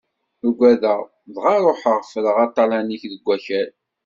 Ugadeɣ, 0.47 0.99
dɣa 1.33 1.55
ṛuḥeɣ 1.65 1.99
ffreɣ 2.11 2.37
aṭalan-ik 2.45 3.03
deg 3.11 3.21
wakal. 3.27 3.69